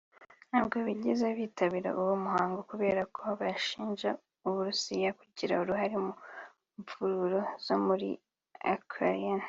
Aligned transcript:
ntabwo 0.49 0.77
bigeze 0.87 1.27
bitabira 1.39 1.89
uwo 2.01 2.13
muhango 2.23 2.59
kubera 2.71 3.01
ko 3.15 3.23
bashinja 3.39 4.09
u 4.45 4.47
Burusiya 4.53 5.09
kugira 5.19 5.53
uruhare 5.61 5.95
mu 6.05 6.11
mvururu 6.79 7.41
zo 7.65 7.75
muri 7.87 8.09
Ukraine 8.77 9.39